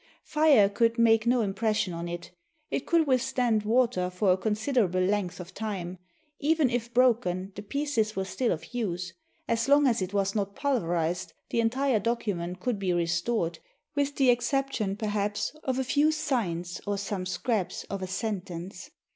Fire 0.23 0.67
could 0.67 0.97
make 0.97 1.27
no 1.27 1.43
im 1.43 1.53
pression 1.53 1.93
on 1.93 2.07
it; 2.07 2.31
it 2.71 2.87
could 2.87 3.05
withstand 3.05 3.61
water 3.61 4.09
for 4.09 4.31
a 4.31 4.35
consider 4.37 4.85
able 4.85 4.99
length 5.01 5.39
of 5.39 5.53
time; 5.53 5.99
even 6.39 6.71
if 6.71 6.91
broken, 6.91 7.51
the 7.55 7.61
pieces 7.61 8.15
were 8.15 8.25
still 8.25 8.51
of 8.51 8.73
use: 8.73 9.13
as 9.47 9.67
long 9.69 9.85
as 9.85 10.01
it 10.01 10.11
was 10.11 10.33
not 10.33 10.55
pulverized, 10.55 11.33
the 11.51 11.59
entire 11.59 11.99
469 11.99 12.03
MESOPOTAMIA 12.03 12.55
document 12.55 12.59
could 12.59 12.79
be 12.79 12.93
restored, 12.93 13.59
with 13.93 14.15
the 14.15 14.31
exception, 14.31 14.95
perhaps, 14.97 15.55
of 15.63 15.77
a 15.77 15.83
few 15.83 16.11
signs 16.11 16.81
or 16.87 16.97
some 16.97 17.27
scraps 17.27 17.83
of 17.83 18.01
a 18.01 18.07
sentence. 18.07 18.89